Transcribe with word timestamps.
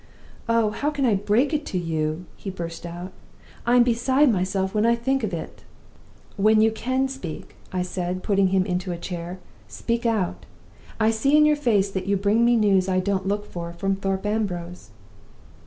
'Oh 0.49 0.71
how 0.71 0.89
can 0.89 1.05
I 1.05 1.13
break 1.13 1.53
it 1.53 1.63
to 1.67 1.77
you!' 1.77 2.25
he 2.35 2.49
burst 2.49 2.87
out. 2.87 3.11
'I'm 3.67 3.83
beside 3.83 4.31
myself 4.31 4.73
when 4.73 4.83
I 4.83 4.95
think 4.95 5.23
of 5.23 5.31
it!' 5.31 5.63
"'When 6.37 6.59
you 6.59 6.71
can 6.71 7.07
speak,' 7.07 7.53
I 7.71 7.83
said, 7.83 8.23
putting 8.23 8.47
him 8.47 8.65
into 8.65 8.91
a 8.91 8.97
chair, 8.97 9.37
'speak 9.67 10.07
out. 10.07 10.47
I 10.99 11.11
see 11.11 11.37
in 11.37 11.45
your 11.45 11.55
face 11.55 11.91
that 11.91 12.07
you 12.07 12.17
bring 12.17 12.43
me 12.43 12.55
news 12.55 12.89
I 12.89 12.99
don't 12.99 13.27
look 13.27 13.45
for 13.45 13.73
from 13.73 13.95
Thorpe 13.95 14.25
Ambrose. 14.25 14.89